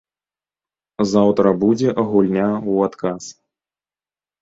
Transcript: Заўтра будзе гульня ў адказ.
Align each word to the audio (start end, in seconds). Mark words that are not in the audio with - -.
Заўтра 1.11 1.53
будзе 1.65 1.89
гульня 2.09 2.49
ў 2.71 2.73
адказ. 2.91 3.23